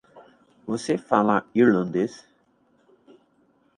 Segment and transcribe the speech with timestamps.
[0.65, 2.27] Você fala irlandês?